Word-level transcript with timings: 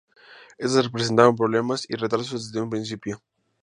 Éstas 0.57 0.89
presentaron 0.89 1.35
problemas 1.35 1.85
y 1.87 1.93
retrasos 1.95 2.47
desde 2.47 2.59
un 2.59 2.71
principio. 2.71 3.21